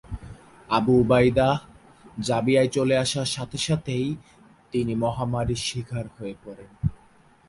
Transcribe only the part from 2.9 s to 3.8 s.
আসার সাথে